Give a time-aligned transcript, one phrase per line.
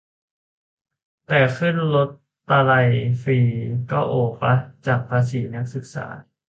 [1.25, 2.09] แต่ขึ้นรถ
[2.49, 2.89] ตะลัย
[3.21, 3.37] ฟรี
[3.91, 4.53] ก็โอป่ะ?
[4.85, 6.05] จากภาษีนักศึกษา